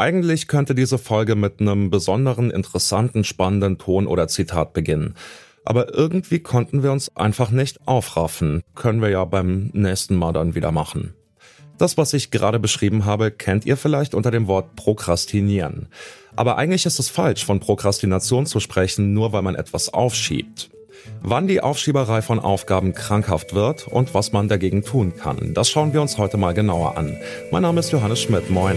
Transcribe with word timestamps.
Eigentlich 0.00 0.48
könnte 0.48 0.74
diese 0.74 0.96
Folge 0.96 1.34
mit 1.34 1.60
einem 1.60 1.90
besonderen, 1.90 2.50
interessanten, 2.50 3.22
spannenden 3.22 3.76
Ton 3.76 4.06
oder 4.06 4.28
Zitat 4.28 4.72
beginnen. 4.72 5.14
Aber 5.62 5.92
irgendwie 5.92 6.38
konnten 6.38 6.82
wir 6.82 6.90
uns 6.90 7.14
einfach 7.18 7.50
nicht 7.50 7.86
aufraffen. 7.86 8.62
Können 8.74 9.02
wir 9.02 9.10
ja 9.10 9.26
beim 9.26 9.68
nächsten 9.74 10.16
Mal 10.16 10.32
dann 10.32 10.54
wieder 10.54 10.72
machen. 10.72 11.12
Das, 11.76 11.98
was 11.98 12.14
ich 12.14 12.30
gerade 12.30 12.58
beschrieben 12.58 13.04
habe, 13.04 13.30
kennt 13.30 13.66
ihr 13.66 13.76
vielleicht 13.76 14.14
unter 14.14 14.30
dem 14.30 14.46
Wort 14.46 14.74
Prokrastinieren. 14.74 15.88
Aber 16.34 16.56
eigentlich 16.56 16.86
ist 16.86 16.98
es 16.98 17.10
falsch, 17.10 17.44
von 17.44 17.60
Prokrastination 17.60 18.46
zu 18.46 18.58
sprechen, 18.58 19.12
nur 19.12 19.34
weil 19.34 19.42
man 19.42 19.54
etwas 19.54 19.92
aufschiebt. 19.92 20.70
Wann 21.20 21.46
die 21.46 21.60
Aufschieberei 21.60 22.22
von 22.22 22.38
Aufgaben 22.38 22.94
krankhaft 22.94 23.54
wird 23.54 23.86
und 23.86 24.14
was 24.14 24.32
man 24.32 24.48
dagegen 24.48 24.82
tun 24.82 25.12
kann, 25.14 25.52
das 25.52 25.68
schauen 25.68 25.92
wir 25.92 26.00
uns 26.00 26.16
heute 26.16 26.38
mal 26.38 26.54
genauer 26.54 26.96
an. 26.96 27.18
Mein 27.50 27.60
Name 27.60 27.80
ist 27.80 27.92
Johannes 27.92 28.22
Schmidt. 28.22 28.48
Moin. 28.48 28.76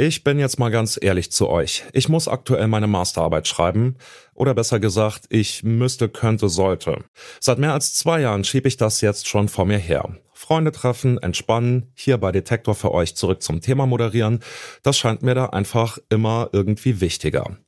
Ich 0.00 0.22
bin 0.22 0.38
jetzt 0.38 0.60
mal 0.60 0.70
ganz 0.70 0.96
ehrlich 1.02 1.32
zu 1.32 1.48
euch. 1.48 1.82
Ich 1.92 2.08
muss 2.08 2.28
aktuell 2.28 2.68
meine 2.68 2.86
Masterarbeit 2.86 3.48
schreiben. 3.48 3.96
Oder 4.32 4.54
besser 4.54 4.78
gesagt, 4.78 5.24
ich 5.28 5.64
müsste, 5.64 6.08
könnte, 6.08 6.48
sollte. 6.48 7.02
Seit 7.40 7.58
mehr 7.58 7.72
als 7.72 7.94
zwei 7.94 8.20
Jahren 8.20 8.44
schiebe 8.44 8.68
ich 8.68 8.76
das 8.76 9.00
jetzt 9.00 9.26
schon 9.26 9.48
vor 9.48 9.64
mir 9.64 9.78
her. 9.78 10.16
Freunde 10.32 10.70
treffen, 10.70 11.18
entspannen, 11.18 11.90
hier 11.96 12.16
bei 12.16 12.30
Detektor 12.30 12.76
für 12.76 12.92
euch 12.92 13.16
zurück 13.16 13.42
zum 13.42 13.60
Thema 13.60 13.86
moderieren. 13.86 14.38
Das 14.84 14.96
scheint 14.96 15.22
mir 15.22 15.34
da 15.34 15.46
einfach 15.46 15.98
immer 16.10 16.48
irgendwie 16.52 17.00
wichtiger. 17.00 17.58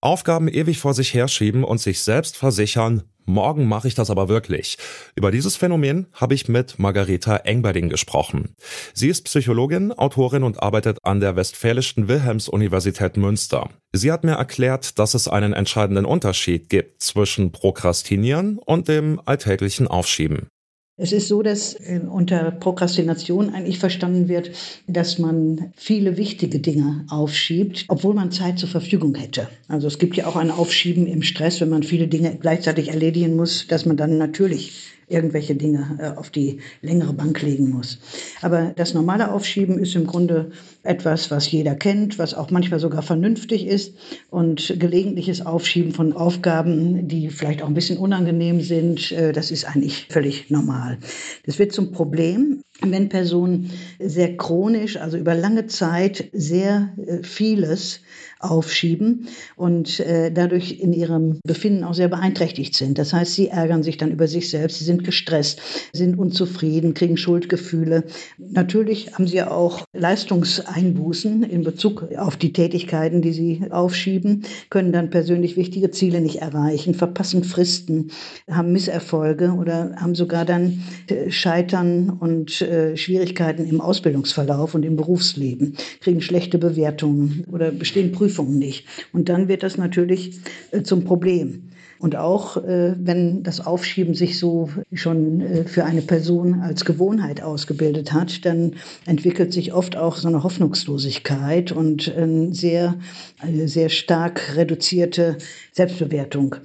Aufgaben 0.00 0.48
ewig 0.48 0.78
vor 0.78 0.94
sich 0.94 1.12
herschieben 1.12 1.64
und 1.64 1.82
sich 1.82 2.00
selbst 2.00 2.38
versichern, 2.38 3.02
Morgen 3.26 3.66
mache 3.66 3.88
ich 3.88 3.94
das 3.94 4.10
aber 4.10 4.28
wirklich. 4.28 4.76
Über 5.14 5.30
dieses 5.30 5.56
Phänomen 5.56 6.06
habe 6.12 6.34
ich 6.34 6.48
mit 6.48 6.78
Margareta 6.78 7.36
Engberding 7.36 7.88
gesprochen. 7.88 8.54
Sie 8.92 9.08
ist 9.08 9.24
Psychologin, 9.24 9.92
Autorin 9.92 10.42
und 10.42 10.62
arbeitet 10.62 10.98
an 11.02 11.20
der 11.20 11.34
Westfälischen 11.36 12.08
Wilhelms-Universität 12.08 13.16
Münster. 13.16 13.70
Sie 13.92 14.12
hat 14.12 14.24
mir 14.24 14.32
erklärt, 14.32 14.98
dass 14.98 15.14
es 15.14 15.28
einen 15.28 15.52
entscheidenden 15.52 16.04
Unterschied 16.04 16.68
gibt 16.68 17.02
zwischen 17.02 17.52
Prokrastinieren 17.52 18.58
und 18.58 18.88
dem 18.88 19.20
alltäglichen 19.24 19.88
Aufschieben. 19.88 20.48
Es 20.96 21.10
ist 21.10 21.26
so, 21.26 21.42
dass 21.42 21.74
äh, 21.74 22.00
unter 22.08 22.52
Prokrastination 22.52 23.52
eigentlich 23.52 23.80
verstanden 23.80 24.28
wird, 24.28 24.52
dass 24.86 25.18
man 25.18 25.72
viele 25.74 26.16
wichtige 26.16 26.60
Dinge 26.60 27.04
aufschiebt, 27.10 27.86
obwohl 27.88 28.14
man 28.14 28.30
Zeit 28.30 28.60
zur 28.60 28.68
Verfügung 28.68 29.16
hätte. 29.16 29.48
Also 29.66 29.88
es 29.88 29.98
gibt 29.98 30.14
ja 30.16 30.26
auch 30.26 30.36
ein 30.36 30.52
Aufschieben 30.52 31.08
im 31.08 31.22
Stress, 31.22 31.60
wenn 31.60 31.68
man 31.68 31.82
viele 31.82 32.06
Dinge 32.06 32.38
gleichzeitig 32.40 32.90
erledigen 32.90 33.34
muss, 33.34 33.66
dass 33.66 33.86
man 33.86 33.96
dann 33.96 34.18
natürlich 34.18 34.93
irgendwelche 35.08 35.54
Dinge 35.54 35.98
äh, 35.98 36.18
auf 36.18 36.30
die 36.30 36.60
längere 36.82 37.12
Bank 37.12 37.40
legen 37.42 37.70
muss. 37.70 37.98
Aber 38.42 38.72
das 38.76 38.94
normale 38.94 39.32
Aufschieben 39.32 39.78
ist 39.78 39.94
im 39.94 40.06
Grunde 40.06 40.50
etwas, 40.82 41.30
was 41.30 41.50
jeder 41.50 41.74
kennt, 41.74 42.18
was 42.18 42.34
auch 42.34 42.50
manchmal 42.50 42.80
sogar 42.80 43.02
vernünftig 43.02 43.66
ist. 43.66 43.94
Und 44.30 44.76
gelegentliches 44.78 45.44
Aufschieben 45.44 45.92
von 45.92 46.12
Aufgaben, 46.12 47.08
die 47.08 47.30
vielleicht 47.30 47.62
auch 47.62 47.68
ein 47.68 47.74
bisschen 47.74 47.98
unangenehm 47.98 48.60
sind, 48.60 49.12
äh, 49.12 49.32
das 49.32 49.50
ist 49.50 49.64
eigentlich 49.64 50.06
völlig 50.10 50.50
normal. 50.50 50.98
Das 51.46 51.58
wird 51.58 51.72
zum 51.72 51.92
Problem, 51.92 52.62
wenn 52.90 53.08
Personen 53.08 53.70
sehr 53.98 54.36
chronisch, 54.36 54.96
also 54.96 55.16
über 55.16 55.34
lange 55.34 55.66
Zeit 55.66 56.28
sehr 56.32 56.92
äh, 57.06 57.22
vieles 57.22 58.00
aufschieben 58.44 59.28
und 59.56 60.00
äh, 60.00 60.30
dadurch 60.30 60.78
in 60.80 60.92
ihrem 60.92 61.40
Befinden 61.44 61.84
auch 61.84 61.94
sehr 61.94 62.08
beeinträchtigt 62.08 62.74
sind. 62.74 62.98
Das 62.98 63.12
heißt, 63.12 63.34
sie 63.34 63.48
ärgern 63.48 63.82
sich 63.82 63.96
dann 63.96 64.10
über 64.10 64.28
sich 64.28 64.50
selbst, 64.50 64.78
sie 64.78 64.84
sind 64.84 65.04
gestresst, 65.04 65.60
sind 65.92 66.18
unzufrieden, 66.18 66.94
kriegen 66.94 67.16
Schuldgefühle. 67.16 68.04
Natürlich 68.38 69.14
haben 69.14 69.26
sie 69.26 69.42
auch 69.42 69.84
Leistungseinbußen 69.92 71.42
in 71.42 71.64
Bezug 71.64 72.08
auf 72.16 72.36
die 72.36 72.52
Tätigkeiten, 72.52 73.22
die 73.22 73.32
sie 73.32 73.62
aufschieben, 73.70 74.44
können 74.70 74.92
dann 74.92 75.10
persönlich 75.10 75.56
wichtige 75.56 75.90
Ziele 75.90 76.20
nicht 76.20 76.42
erreichen, 76.42 76.94
verpassen 76.94 77.44
Fristen, 77.44 78.10
haben 78.50 78.72
Misserfolge 78.72 79.52
oder 79.52 79.94
haben 79.96 80.14
sogar 80.14 80.44
dann 80.44 80.82
äh, 81.08 81.30
Scheitern 81.30 82.10
und 82.10 82.60
äh, 82.74 82.96
Schwierigkeiten 82.96 83.64
im 83.64 83.80
Ausbildungsverlauf 83.80 84.74
und 84.74 84.84
im 84.84 84.96
Berufsleben, 84.96 85.76
kriegen 86.00 86.20
schlechte 86.20 86.58
Bewertungen 86.58 87.46
oder 87.50 87.70
bestehen 87.70 88.12
Prüfungen 88.12 88.24
Prüfung 88.34 88.58
nicht. 88.58 88.86
Und 89.12 89.28
dann 89.28 89.48
wird 89.48 89.62
das 89.62 89.76
natürlich 89.76 90.40
äh, 90.70 90.82
zum 90.82 91.04
Problem. 91.04 91.70
Und 91.98 92.16
auch 92.16 92.56
äh, 92.56 92.94
wenn 92.98 93.42
das 93.42 93.64
Aufschieben 93.64 94.14
sich 94.14 94.38
so 94.38 94.68
schon 94.92 95.40
äh, 95.40 95.64
für 95.64 95.84
eine 95.84 96.02
Person 96.02 96.60
als 96.60 96.84
Gewohnheit 96.84 97.42
ausgebildet 97.42 98.12
hat, 98.12 98.44
dann 98.44 98.74
entwickelt 99.06 99.52
sich 99.52 99.72
oft 99.72 99.96
auch 99.96 100.16
so 100.16 100.28
eine 100.28 100.42
Hoffnungslosigkeit 100.42 101.72
und 101.72 102.08
äh, 102.08 102.48
sehr, 102.50 102.96
eine 103.40 103.68
sehr 103.68 103.88
stark 103.88 104.56
reduzierte 104.56 105.38
Selbstbewertung. 105.72 106.56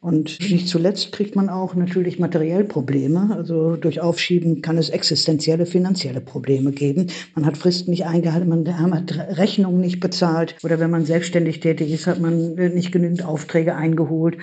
Und 0.00 0.38
nicht 0.48 0.68
zuletzt 0.68 1.10
kriegt 1.10 1.34
man 1.34 1.48
auch 1.48 1.74
natürlich 1.74 2.20
materiell 2.20 2.62
Probleme. 2.62 3.34
Also 3.34 3.74
durch 3.74 4.00
Aufschieben 4.00 4.62
kann 4.62 4.78
es 4.78 4.90
existenzielle 4.90 5.66
finanzielle 5.66 6.20
Probleme 6.20 6.70
geben. 6.70 7.08
Man 7.34 7.44
hat 7.44 7.56
Fristen 7.56 7.90
nicht 7.90 8.06
eingehalten, 8.06 8.48
man 8.48 8.94
hat 8.94 9.12
Rechnungen 9.36 9.80
nicht 9.80 9.98
bezahlt 9.98 10.54
oder 10.62 10.78
wenn 10.78 10.90
man 10.90 11.04
selbstständig 11.04 11.58
tätig 11.58 11.92
ist, 11.92 12.06
hat 12.06 12.20
man 12.20 12.54
nicht 12.54 12.92
genügend 12.92 13.24
Aufträge 13.24 13.74
eingeholt. 13.74 14.38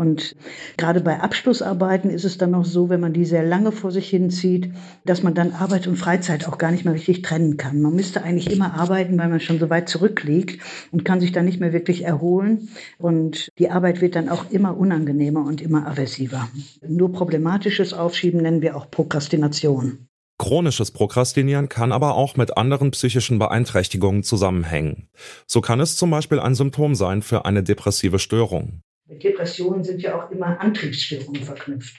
Und 0.00 0.34
gerade 0.78 1.02
bei 1.02 1.20
Abschlussarbeiten 1.20 2.08
ist 2.08 2.24
es 2.24 2.38
dann 2.38 2.52
noch 2.52 2.64
so, 2.64 2.88
wenn 2.88 3.00
man 3.00 3.12
die 3.12 3.26
sehr 3.26 3.42
lange 3.44 3.70
vor 3.70 3.90
sich 3.90 4.08
hinzieht, 4.08 4.72
dass 5.04 5.22
man 5.22 5.34
dann 5.34 5.52
Arbeit 5.52 5.86
und 5.86 5.96
Freizeit 5.96 6.48
auch 6.48 6.56
gar 6.56 6.70
nicht 6.70 6.86
mehr 6.86 6.94
richtig 6.94 7.20
trennen 7.20 7.58
kann. 7.58 7.82
Man 7.82 7.94
müsste 7.94 8.22
eigentlich 8.22 8.50
immer 8.50 8.72
arbeiten, 8.80 9.18
weil 9.18 9.28
man 9.28 9.40
schon 9.40 9.58
so 9.58 9.68
weit 9.68 9.90
zurückliegt 9.90 10.62
und 10.90 11.04
kann 11.04 11.20
sich 11.20 11.32
dann 11.32 11.44
nicht 11.44 11.60
mehr 11.60 11.74
wirklich 11.74 12.02
erholen. 12.02 12.70
Und 12.96 13.50
die 13.58 13.68
Arbeit 13.68 14.00
wird 14.00 14.16
dann 14.16 14.30
auch 14.30 14.50
immer 14.50 14.74
unangenehmer 14.74 15.44
und 15.44 15.60
immer 15.60 15.86
aversiver. 15.86 16.48
Nur 16.80 17.12
problematisches 17.12 17.92
Aufschieben 17.92 18.40
nennen 18.40 18.62
wir 18.62 18.78
auch 18.78 18.90
Prokrastination. 18.90 20.06
Chronisches 20.38 20.92
Prokrastinieren 20.92 21.68
kann 21.68 21.92
aber 21.92 22.14
auch 22.14 22.38
mit 22.38 22.56
anderen 22.56 22.92
psychischen 22.92 23.38
Beeinträchtigungen 23.38 24.22
zusammenhängen. 24.22 25.10
So 25.46 25.60
kann 25.60 25.78
es 25.78 25.96
zum 25.96 26.10
Beispiel 26.10 26.40
ein 26.40 26.54
Symptom 26.54 26.94
sein 26.94 27.20
für 27.20 27.44
eine 27.44 27.62
depressive 27.62 28.18
Störung. 28.18 28.80
Mit 29.10 29.24
Depressionen 29.24 29.82
sind 29.82 30.02
ja 30.02 30.16
auch 30.16 30.30
immer 30.30 30.60
Antriebsstörungen 30.60 31.42
verknüpft. 31.42 31.96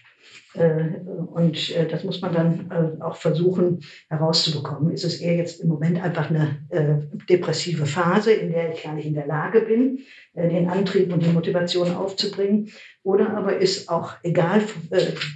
Äh, 0.54 1.00
und 1.34 1.76
äh, 1.76 1.88
das 1.88 2.04
muss 2.04 2.22
man 2.22 2.34
dann 2.34 2.72
äh, 2.72 3.02
auch 3.02 3.16
versuchen 3.16 3.82
herauszubekommen. 4.10 4.92
Ist 4.92 5.04
es 5.04 5.20
eher 5.20 5.36
jetzt 5.36 5.62
im 5.62 5.70
Moment 5.70 6.02
einfach 6.02 6.30
eine 6.30 7.10
depressive 7.30 7.86
Phase, 7.86 8.32
in 8.32 8.52
der 8.52 8.74
ich 8.74 8.84
gar 8.84 8.96
nicht 8.96 9.06
in 9.06 9.14
der 9.14 9.28
Lage 9.28 9.62
bin, 9.62 10.00
den 10.34 10.70
Antrieb 10.70 11.12
und 11.12 11.24
die 11.24 11.30
Motivation 11.30 11.94
aufzubringen? 11.94 12.70
Oder 13.04 13.36
aber 13.36 13.58
ist 13.58 13.90
auch 13.90 14.14
egal, 14.24 14.62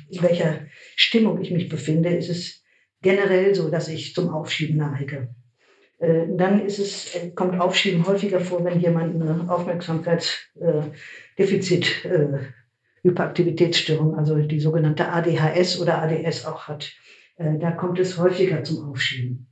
in 0.09 0.21
welcher 0.21 0.61
Stimmung 0.95 1.41
ich 1.41 1.51
mich 1.51 1.67
befinde, 1.69 2.09
ist 2.09 2.29
es 2.29 2.63
generell 3.01 3.53
so, 3.53 3.69
dass 3.69 3.87
ich 3.87 4.13
zum 4.13 4.29
Aufschieben 4.29 4.77
neige. 4.77 5.29
Dann 5.99 6.65
ist 6.65 6.79
es, 6.79 7.17
kommt 7.35 7.57
Aufschieben 7.59 8.05
häufiger 8.05 8.41
vor, 8.41 8.65
wenn 8.65 8.81
jemand 8.81 9.15
eine 9.15 9.49
Aufmerksamkeitsdefizit 9.49 12.05
Hyperaktivitätsstörung, 13.05 14.17
also 14.17 14.37
die 14.37 14.59
sogenannte 14.59 15.09
ADHS 15.09 15.79
oder 15.79 16.01
ADS 16.01 16.45
auch 16.45 16.67
hat. 16.67 16.91
Äh, 17.37 17.59
da 17.59 17.71
kommt 17.71 17.99
es 17.99 18.17
häufiger 18.17 18.63
zum 18.63 18.89
Aufschieben. 18.89 19.47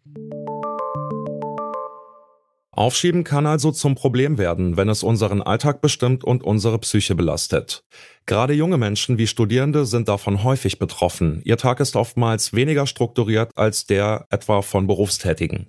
Aufschieben 2.71 3.23
kann 3.23 3.45
also 3.45 3.71
zum 3.71 3.93
Problem 3.93 4.39
werden, 4.39 4.77
wenn 4.77 4.89
es 4.89 5.03
unseren 5.03 5.43
Alltag 5.43 5.81
bestimmt 5.81 6.23
und 6.23 6.43
unsere 6.43 6.79
Psyche 6.79 7.13
belastet. 7.13 7.83
Gerade 8.25 8.53
junge 8.53 8.79
Menschen 8.79 9.19
wie 9.19 9.27
Studierende 9.27 9.85
sind 9.85 10.07
davon 10.07 10.43
häufig 10.43 10.79
betroffen. 10.79 11.41
Ihr 11.45 11.57
Tag 11.57 11.79
ist 11.79 11.95
oftmals 11.95 12.53
weniger 12.53 12.87
strukturiert 12.87 13.51
als 13.55 13.85
der 13.85 14.25
etwa 14.31 14.63
von 14.63 14.87
Berufstätigen. 14.87 15.67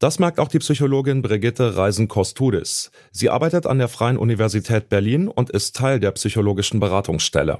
Das 0.00 0.18
merkt 0.18 0.40
auch 0.40 0.48
die 0.48 0.60
Psychologin 0.60 1.20
Brigitte 1.20 1.76
Reisen-Kostudis. 1.76 2.90
Sie 3.12 3.28
arbeitet 3.28 3.66
an 3.66 3.76
der 3.76 3.88
Freien 3.88 4.16
Universität 4.16 4.88
Berlin 4.88 5.28
und 5.28 5.50
ist 5.50 5.76
Teil 5.76 6.00
der 6.00 6.12
psychologischen 6.12 6.80
Beratungsstelle. 6.80 7.58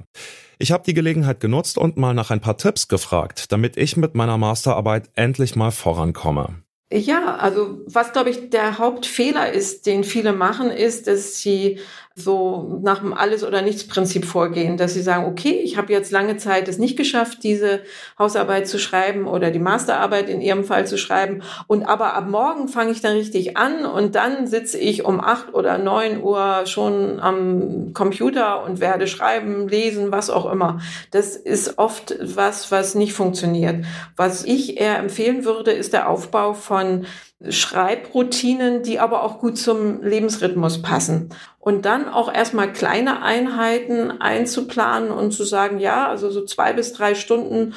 Ich 0.57 0.71
habe 0.71 0.83
die 0.83 0.95
Gelegenheit 0.95 1.39
genutzt 1.39 1.77
und 1.77 1.97
mal 1.97 2.15
nach 2.15 2.31
ein 2.31 2.41
paar 2.41 2.57
Tipps 2.57 2.87
gefragt, 2.87 3.51
damit 3.51 3.77
ich 3.77 3.95
mit 3.95 4.15
meiner 4.15 4.39
Masterarbeit 4.39 5.11
endlich 5.13 5.55
mal 5.55 5.69
vorankomme. 5.69 6.63
Ja, 6.91 7.35
also 7.35 7.81
was 7.85 8.11
glaube 8.11 8.31
ich 8.31 8.49
der 8.49 8.79
Hauptfehler 8.79 9.53
ist, 9.53 9.85
den 9.85 10.03
viele 10.03 10.33
machen, 10.33 10.71
ist, 10.71 11.05
dass 11.05 11.39
sie 11.39 11.79
so 12.15 12.79
nach 12.83 12.99
dem 12.99 13.13
Alles- 13.13 13.43
oder 13.43 13.61
Nichts-Prinzip 13.61 14.25
vorgehen, 14.25 14.75
dass 14.75 14.93
sie 14.93 15.01
sagen, 15.01 15.25
okay, 15.25 15.61
ich 15.63 15.77
habe 15.77 15.93
jetzt 15.93 16.11
lange 16.11 16.37
Zeit 16.37 16.67
es 16.67 16.77
nicht 16.77 16.97
geschafft, 16.97 17.43
diese 17.43 17.81
Hausarbeit 18.19 18.67
zu 18.67 18.79
schreiben 18.79 19.27
oder 19.27 19.49
die 19.49 19.59
Masterarbeit 19.59 20.27
in 20.27 20.41
ihrem 20.41 20.65
Fall 20.65 20.85
zu 20.85 20.97
schreiben. 20.97 21.41
Und 21.67 21.83
aber 21.83 22.13
ab 22.13 22.27
morgen 22.27 22.67
fange 22.67 22.91
ich 22.91 23.01
dann 23.01 23.15
richtig 23.15 23.55
an 23.55 23.85
und 23.85 24.15
dann 24.15 24.45
sitze 24.45 24.77
ich 24.77 25.05
um 25.05 25.21
acht 25.21 25.53
oder 25.53 25.77
neun 25.77 26.21
Uhr 26.21 26.63
schon 26.65 27.19
am 27.19 27.93
Computer 27.93 28.63
und 28.63 28.81
werde 28.81 29.07
schreiben, 29.07 29.69
lesen, 29.69 30.11
was 30.11 30.29
auch 30.29 30.51
immer. 30.51 30.81
Das 31.11 31.37
ist 31.37 31.77
oft 31.77 32.15
was, 32.21 32.71
was 32.71 32.93
nicht 32.93 33.13
funktioniert. 33.13 33.85
Was 34.17 34.43
ich 34.43 34.79
eher 34.79 34.99
empfehlen 34.99 35.45
würde, 35.45 35.71
ist 35.71 35.93
der 35.93 36.09
Aufbau 36.09 36.53
von 36.53 37.05
Schreibroutinen, 37.49 38.83
die 38.83 38.99
aber 38.99 39.23
auch 39.23 39.39
gut 39.39 39.57
zum 39.57 40.03
Lebensrhythmus 40.03 40.81
passen. 40.81 41.29
Und 41.59 41.85
dann 41.85 42.07
auch 42.07 42.31
erstmal 42.31 42.71
kleine 42.71 43.23
Einheiten 43.23 44.21
einzuplanen 44.21 45.11
und 45.11 45.31
zu 45.31 45.43
sagen, 45.43 45.79
ja, 45.79 46.07
also 46.07 46.29
so 46.29 46.45
zwei 46.45 46.73
bis 46.73 46.93
drei 46.93 47.15
Stunden 47.15 47.73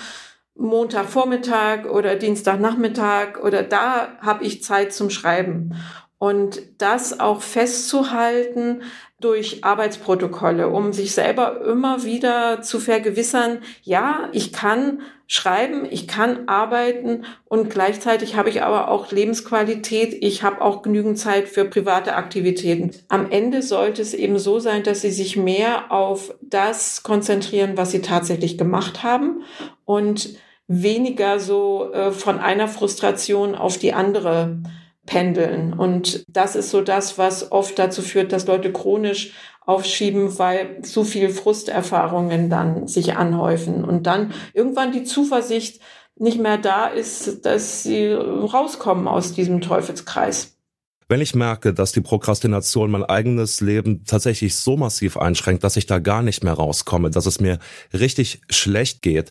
Montagvormittag 0.56 1.86
oder 1.86 2.14
Dienstagnachmittag 2.14 3.40
oder 3.42 3.62
da 3.62 4.18
habe 4.20 4.44
ich 4.44 4.62
Zeit 4.62 4.92
zum 4.92 5.10
Schreiben. 5.10 5.74
Und 6.24 6.62
das 6.78 7.20
auch 7.20 7.42
festzuhalten 7.42 8.80
durch 9.20 9.62
Arbeitsprotokolle, 9.62 10.70
um 10.70 10.94
sich 10.94 11.12
selber 11.12 11.60
immer 11.66 12.02
wieder 12.04 12.62
zu 12.62 12.80
vergewissern, 12.80 13.58
ja, 13.82 14.30
ich 14.32 14.50
kann 14.50 15.02
schreiben, 15.26 15.84
ich 15.84 16.08
kann 16.08 16.48
arbeiten 16.48 17.26
und 17.44 17.68
gleichzeitig 17.68 18.36
habe 18.36 18.48
ich 18.48 18.62
aber 18.62 18.88
auch 18.88 19.12
Lebensqualität, 19.12 20.16
ich 20.18 20.42
habe 20.42 20.62
auch 20.62 20.80
genügend 20.80 21.18
Zeit 21.18 21.46
für 21.46 21.66
private 21.66 22.14
Aktivitäten. 22.14 22.92
Am 23.08 23.30
Ende 23.30 23.60
sollte 23.60 24.00
es 24.00 24.14
eben 24.14 24.38
so 24.38 24.60
sein, 24.60 24.82
dass 24.82 25.02
sie 25.02 25.10
sich 25.10 25.36
mehr 25.36 25.92
auf 25.92 26.34
das 26.40 27.02
konzentrieren, 27.02 27.76
was 27.76 27.90
sie 27.90 28.00
tatsächlich 28.00 28.56
gemacht 28.56 29.02
haben 29.02 29.42
und 29.84 30.38
weniger 30.68 31.38
so 31.38 31.92
äh, 31.92 32.12
von 32.12 32.38
einer 32.38 32.68
Frustration 32.68 33.54
auf 33.54 33.76
die 33.76 33.92
andere 33.92 34.62
pendeln. 35.06 35.72
Und 35.72 36.24
das 36.28 36.56
ist 36.56 36.70
so 36.70 36.80
das, 36.80 37.18
was 37.18 37.52
oft 37.52 37.78
dazu 37.78 38.02
führt, 38.02 38.32
dass 38.32 38.46
Leute 38.46 38.72
chronisch 38.72 39.32
aufschieben, 39.66 40.38
weil 40.38 40.82
zu 40.82 41.04
viel 41.04 41.30
Frusterfahrungen 41.30 42.50
dann 42.50 42.86
sich 42.86 43.16
anhäufen 43.16 43.84
und 43.84 44.06
dann 44.06 44.32
irgendwann 44.52 44.92
die 44.92 45.04
Zuversicht 45.04 45.80
nicht 46.16 46.38
mehr 46.38 46.58
da 46.58 46.86
ist, 46.86 47.44
dass 47.44 47.82
sie 47.82 48.12
rauskommen 48.12 49.08
aus 49.08 49.32
diesem 49.32 49.60
Teufelskreis. 49.60 50.54
Wenn 51.08 51.20
ich 51.20 51.34
merke, 51.34 51.74
dass 51.74 51.92
die 51.92 52.00
Prokrastination 52.00 52.90
mein 52.90 53.04
eigenes 53.04 53.60
Leben 53.60 54.04
tatsächlich 54.04 54.56
so 54.56 54.76
massiv 54.76 55.18
einschränkt, 55.18 55.62
dass 55.62 55.76
ich 55.76 55.86
da 55.86 55.98
gar 55.98 56.22
nicht 56.22 56.44
mehr 56.44 56.54
rauskomme, 56.54 57.10
dass 57.10 57.26
es 57.26 57.40
mir 57.40 57.58
richtig 57.92 58.40
schlecht 58.48 59.02
geht, 59.02 59.30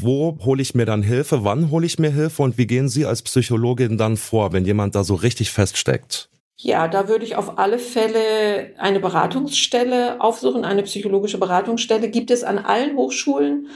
wo 0.00 0.38
hole 0.44 0.62
ich 0.62 0.74
mir 0.74 0.86
dann 0.86 1.02
Hilfe? 1.02 1.44
Wann 1.44 1.70
hole 1.70 1.84
ich 1.84 1.98
mir 1.98 2.10
Hilfe? 2.10 2.42
Und 2.42 2.56
wie 2.56 2.66
gehen 2.66 2.88
Sie 2.88 3.04
als 3.04 3.22
Psychologin 3.22 3.98
dann 3.98 4.16
vor, 4.16 4.52
wenn 4.52 4.64
jemand 4.64 4.94
da 4.94 5.04
so 5.04 5.14
richtig 5.14 5.50
feststeckt? 5.50 6.30
Ja, 6.56 6.86
da 6.86 7.08
würde 7.08 7.24
ich 7.24 7.34
auf 7.36 7.58
alle 7.58 7.78
Fälle 7.78 8.74
eine 8.78 9.00
Beratungsstelle 9.00 10.20
aufsuchen, 10.20 10.64
eine 10.64 10.84
psychologische 10.84 11.38
Beratungsstelle 11.38 12.08
gibt 12.08 12.30
es 12.30 12.44
an 12.44 12.58
allen 12.58 12.96
Hochschulen 12.96 13.68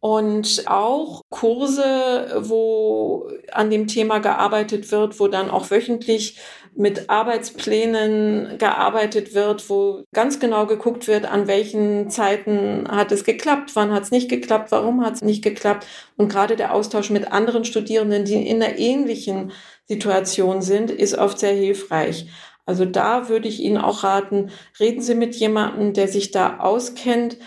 und 0.00 0.64
auch 0.66 1.22
Kurse, 1.28 2.42
wo 2.42 3.28
an 3.52 3.70
dem 3.70 3.88
Thema 3.88 4.18
gearbeitet 4.18 4.92
wird, 4.92 5.18
wo 5.18 5.26
dann 5.28 5.50
auch 5.50 5.70
wöchentlich 5.70 6.38
mit 6.76 7.10
Arbeitsplänen 7.10 8.56
gearbeitet 8.58 9.34
wird, 9.34 9.68
wo 9.68 10.04
ganz 10.14 10.38
genau 10.38 10.66
geguckt 10.66 11.08
wird, 11.08 11.24
an 11.24 11.48
welchen 11.48 12.10
Zeiten 12.10 12.86
hat 12.88 13.10
es 13.10 13.24
geklappt, 13.24 13.72
wann 13.74 13.92
hat 13.92 14.04
es 14.04 14.12
nicht 14.12 14.28
geklappt, 14.28 14.70
warum 14.70 15.04
hat 15.04 15.14
es 15.14 15.22
nicht 15.22 15.42
geklappt. 15.42 15.86
Und 16.16 16.28
gerade 16.28 16.54
der 16.54 16.72
Austausch 16.74 17.10
mit 17.10 17.32
anderen 17.32 17.64
Studierenden, 17.64 18.24
die 18.24 18.34
in 18.34 18.62
einer 18.62 18.78
ähnlichen 18.78 19.50
Situation 19.86 20.62
sind, 20.62 20.92
ist 20.92 21.18
oft 21.18 21.40
sehr 21.40 21.54
hilfreich. 21.54 22.28
Also 22.64 22.84
da 22.84 23.28
würde 23.28 23.48
ich 23.48 23.60
Ihnen 23.60 23.78
auch 23.78 24.04
raten, 24.04 24.50
reden 24.78 25.00
Sie 25.00 25.14
mit 25.14 25.34
jemandem, 25.34 25.94
der 25.94 26.06
sich 26.06 26.30
da 26.30 26.58
auskennt. 26.58 27.38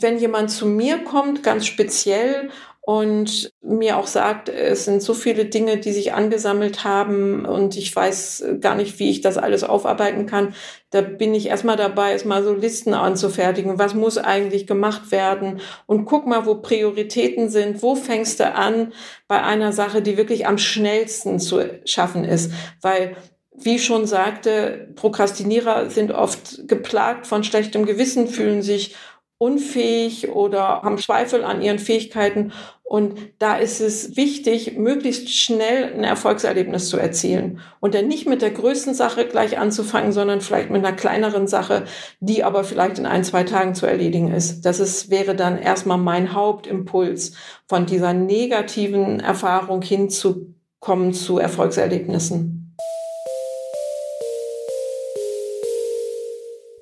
Wenn 0.00 0.18
jemand 0.18 0.50
zu 0.50 0.66
mir 0.66 0.98
kommt, 1.04 1.42
ganz 1.42 1.66
speziell 1.66 2.50
und 2.86 3.50
mir 3.62 3.96
auch 3.96 4.06
sagt, 4.06 4.48
es 4.48 4.84
sind 4.84 5.02
so 5.02 5.12
viele 5.12 5.46
Dinge, 5.46 5.78
die 5.78 5.92
sich 5.92 6.12
angesammelt 6.12 6.84
haben 6.84 7.44
und 7.44 7.76
ich 7.76 7.94
weiß 7.94 8.44
gar 8.60 8.76
nicht, 8.76 9.00
wie 9.00 9.10
ich 9.10 9.20
das 9.20 9.38
alles 9.38 9.64
aufarbeiten 9.64 10.26
kann. 10.26 10.54
Da 10.90 11.00
bin 11.00 11.34
ich 11.34 11.48
erstmal 11.48 11.76
dabei, 11.76 12.12
erstmal 12.12 12.44
so 12.44 12.54
Listen 12.54 12.94
anzufertigen. 12.94 13.80
Was 13.80 13.94
muss 13.94 14.18
eigentlich 14.18 14.68
gemacht 14.68 15.10
werden? 15.10 15.60
Und 15.86 16.04
guck 16.04 16.28
mal, 16.28 16.46
wo 16.46 16.54
Prioritäten 16.54 17.48
sind. 17.48 17.82
Wo 17.82 17.96
fängst 17.96 18.38
du 18.38 18.54
an 18.54 18.92
bei 19.26 19.42
einer 19.42 19.72
Sache, 19.72 20.00
die 20.00 20.16
wirklich 20.16 20.46
am 20.46 20.56
schnellsten 20.56 21.40
zu 21.40 21.64
schaffen 21.84 22.22
ist? 22.22 22.52
Weil 22.82 23.16
wie 23.58 23.78
schon 23.78 24.06
sagte, 24.06 24.88
Prokrastinierer 24.94 25.90
sind 25.90 26.12
oft 26.12 26.68
geplagt 26.68 27.26
von 27.26 27.42
schlechtem 27.42 27.86
Gewissen, 27.86 28.28
fühlen 28.28 28.62
sich 28.62 28.94
unfähig 29.38 30.30
oder 30.30 30.82
haben 30.82 30.98
Zweifel 30.98 31.44
an 31.44 31.60
ihren 31.60 31.78
Fähigkeiten. 31.78 32.52
Und 32.82 33.18
da 33.38 33.56
ist 33.56 33.80
es 33.80 34.16
wichtig, 34.16 34.78
möglichst 34.78 35.30
schnell 35.30 35.92
ein 35.92 36.04
Erfolgserlebnis 36.04 36.88
zu 36.88 36.96
erzielen. 36.98 37.60
Und 37.80 37.94
dann 37.94 38.06
nicht 38.06 38.28
mit 38.28 38.42
der 38.42 38.52
größten 38.52 38.94
Sache 38.94 39.26
gleich 39.26 39.58
anzufangen, 39.58 40.12
sondern 40.12 40.40
vielleicht 40.40 40.70
mit 40.70 40.84
einer 40.84 40.96
kleineren 40.96 41.48
Sache, 41.48 41.84
die 42.20 42.44
aber 42.44 42.62
vielleicht 42.62 42.98
in 42.98 43.06
ein, 43.06 43.24
zwei 43.24 43.42
Tagen 43.42 43.74
zu 43.74 43.86
erledigen 43.86 44.32
ist. 44.32 44.62
Das 44.62 44.78
ist, 44.78 45.10
wäre 45.10 45.34
dann 45.34 45.58
erstmal 45.58 45.98
mein 45.98 46.32
Hauptimpuls, 46.32 47.32
von 47.66 47.86
dieser 47.86 48.12
negativen 48.12 49.18
Erfahrung 49.18 49.82
hinzukommen 49.82 51.12
zu 51.12 51.38
Erfolgserlebnissen. 51.38 52.55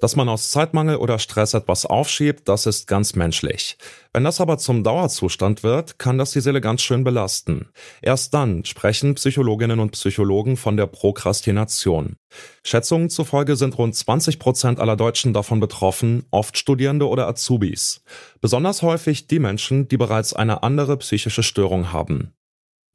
Dass 0.04 0.16
man 0.16 0.28
aus 0.28 0.50
Zeitmangel 0.50 0.96
oder 0.96 1.18
Stress 1.18 1.54
etwas 1.54 1.86
aufschiebt, 1.86 2.46
das 2.46 2.66
ist 2.66 2.86
ganz 2.86 3.14
menschlich. 3.14 3.78
Wenn 4.12 4.24
das 4.24 4.38
aber 4.38 4.58
zum 4.58 4.84
Dauerzustand 4.84 5.62
wird, 5.62 5.98
kann 5.98 6.18
das 6.18 6.32
die 6.32 6.42
Seele 6.42 6.60
ganz 6.60 6.82
schön 6.82 7.04
belasten. 7.04 7.70
Erst 8.02 8.34
dann 8.34 8.66
sprechen 8.66 9.14
Psychologinnen 9.14 9.80
und 9.80 9.92
Psychologen 9.92 10.58
von 10.58 10.76
der 10.76 10.88
Prokrastination. 10.88 12.16
Schätzungen 12.62 13.08
zufolge 13.08 13.56
sind 13.56 13.78
rund 13.78 13.94
20 13.94 14.38
Prozent 14.38 14.78
aller 14.78 14.96
Deutschen 14.96 15.32
davon 15.32 15.58
betroffen, 15.58 16.26
oft 16.30 16.58
Studierende 16.58 17.08
oder 17.08 17.26
Azubis. 17.26 18.02
Besonders 18.42 18.82
häufig 18.82 19.26
die 19.26 19.38
Menschen, 19.38 19.88
die 19.88 19.96
bereits 19.96 20.34
eine 20.34 20.62
andere 20.62 20.98
psychische 20.98 21.42
Störung 21.42 21.94
haben. 21.94 22.34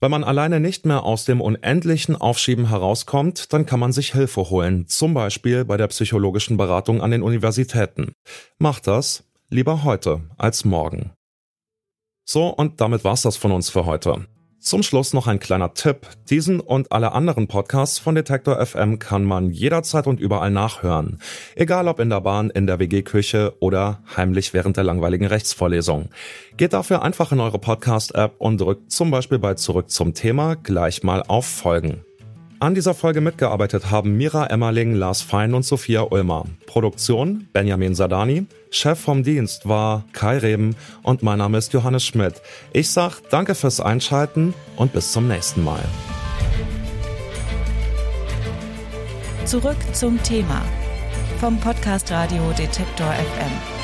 Wenn 0.02 0.12
man 0.12 0.24
alleine 0.24 0.62
nicht 0.62 0.86
mehr 0.86 1.04
aus 1.04 1.26
dem 1.26 1.42
unendlichen 1.42 2.16
Aufschieben 2.16 2.70
herauskommt, 2.70 3.52
dann 3.52 3.66
kann 3.66 3.82
man 3.82 3.92
sich 3.92 4.14
Hilfe 4.14 4.50
holen, 4.50 4.88
zum 4.88 5.14
Beispiel 5.14 5.66
bei 5.66 5.76
der 5.76 5.88
psychologischen 5.88 6.56
Beratung 6.56 7.02
an 7.02 7.12
den 7.12 7.22
Universitäten. 7.22 8.14
Macht 8.60 8.88
das 8.88 9.26
lieber 9.50 9.84
heute 9.84 10.22
als 10.38 10.64
morgen. 10.64 11.12
So, 12.24 12.48
und 12.48 12.80
damit 12.80 13.04
war's 13.04 13.24
das 13.24 13.36
von 13.36 13.52
uns 13.52 13.70
für 13.70 13.86
heute. 13.86 14.28
Zum 14.60 14.84
Schluss 14.84 15.14
noch 15.14 15.28
ein 15.28 15.40
kleiner 15.40 15.74
Tipp. 15.74 16.06
Diesen 16.30 16.60
und 16.60 16.92
alle 16.92 17.14
anderen 17.14 17.48
Podcasts 17.48 17.98
von 17.98 18.14
Detektor 18.14 18.64
FM 18.64 19.00
kann 19.00 19.24
man 19.24 19.52
jederzeit 19.52 20.06
und 20.06 20.20
überall 20.20 20.52
nachhören. 20.52 21.20
Egal 21.56 21.88
ob 21.88 22.02
in 22.02 22.10
der 22.10 22.20
Bahn, 22.20 22.50
in 22.50 22.68
der 22.68 22.78
WG-Küche 22.78 23.56
oder 23.62 24.04
heimlich 24.18 24.54
während 24.54 24.76
der 24.76 24.84
langweiligen 24.84 25.28
Rechtsvorlesung. 25.28 26.10
Geht 26.58 26.74
dafür 26.74 27.04
einfach 27.04 27.32
in 27.32 27.40
eure 27.40 27.58
Podcast-App 27.58 28.36
und 28.38 28.60
drückt 28.60 28.92
zum 28.92 29.12
Beispiel 29.12 29.40
bei 29.40 29.54
Zurück 29.54 29.90
zum 29.90 30.14
Thema 30.14 30.56
gleich 30.56 31.04
mal 31.04 31.24
auf 31.24 31.46
Folgen. 31.46 32.04
An 32.62 32.76
dieser 32.76 32.94
Folge 32.94 33.22
mitgearbeitet 33.22 33.90
haben 33.90 34.18
Mira 34.18 34.48
Emmerling, 34.48 34.94
Lars 34.94 35.22
Fein 35.22 35.54
und 35.54 35.64
Sophia 35.64 36.02
Ulmer. 36.02 36.44
Produktion 36.66 37.48
Benjamin 37.54 37.96
Sadani. 37.96 38.48
Chef 38.70 39.00
vom 39.00 39.24
Dienst 39.24 39.70
war 39.70 40.04
Kai 40.12 40.40
Reben 40.40 40.76
und 41.02 41.24
mein 41.24 41.38
Name 41.38 41.58
ist 41.58 41.72
Johannes 41.72 42.06
Schmidt. 42.06 42.42
Ich 42.74 42.90
sag 42.90 43.22
danke 43.30 43.56
fürs 43.56 43.80
Einschalten 43.80 44.54
und 44.76 44.92
bis 44.92 45.14
zum 45.14 45.30
nächsten 45.30 45.64
Mal. 45.64 45.84
Zurück 49.46 49.78
zum 49.94 50.22
Thema 50.24 50.62
vom 51.40 51.58
Podcast 51.62 52.12
Radio 52.12 52.44
Detektor 52.58 53.08
FM. 53.08 53.79